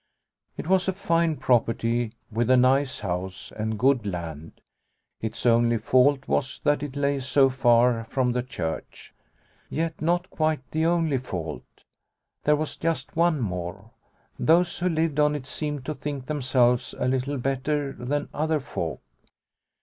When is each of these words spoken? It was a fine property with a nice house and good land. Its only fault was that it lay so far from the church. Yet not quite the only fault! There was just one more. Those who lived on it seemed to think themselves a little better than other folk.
It 0.57 0.65
was 0.65 0.87
a 0.87 0.93
fine 0.93 1.37
property 1.37 2.13
with 2.31 2.49
a 2.49 2.57
nice 2.57 3.01
house 3.01 3.51
and 3.55 3.77
good 3.77 4.03
land. 4.03 4.59
Its 5.21 5.45
only 5.45 5.77
fault 5.77 6.27
was 6.27 6.57
that 6.63 6.81
it 6.81 6.95
lay 6.95 7.19
so 7.19 7.51
far 7.51 8.05
from 8.05 8.31
the 8.31 8.41
church. 8.41 9.13
Yet 9.69 10.01
not 10.01 10.27
quite 10.31 10.61
the 10.71 10.87
only 10.87 11.19
fault! 11.19 11.83
There 12.45 12.55
was 12.55 12.77
just 12.77 13.15
one 13.15 13.41
more. 13.41 13.91
Those 14.39 14.79
who 14.79 14.89
lived 14.89 15.19
on 15.19 15.35
it 15.35 15.45
seemed 15.45 15.85
to 15.85 15.93
think 15.93 16.25
themselves 16.25 16.95
a 16.97 17.07
little 17.07 17.37
better 17.37 17.93
than 17.93 18.27
other 18.33 18.59
folk. 18.59 19.01